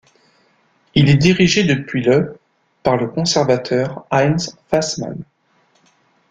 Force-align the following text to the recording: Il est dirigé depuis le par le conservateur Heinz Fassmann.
Il 0.95 1.09
est 1.09 1.15
dirigé 1.17 1.63
depuis 1.63 2.01
le 2.01 2.39
par 2.81 2.97
le 2.97 3.07
conservateur 3.07 4.03
Heinz 4.09 4.57
Fassmann. 4.67 5.21